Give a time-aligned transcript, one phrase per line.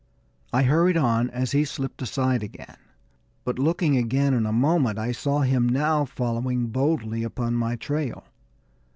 [0.51, 2.79] I hurried on as he slipped aside again;
[3.43, 8.25] but looking again in a moment, I saw him now following boldly upon my trail.